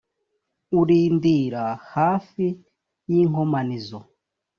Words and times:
urindira 0.79 1.63
hafi 1.93 2.45
y 3.09 3.13
inkomanizo 3.21 3.99